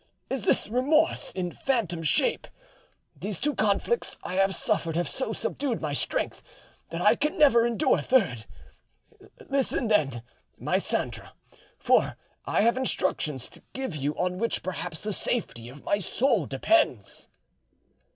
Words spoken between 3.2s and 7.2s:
two conflicts I have suffered have so subdued my strength that I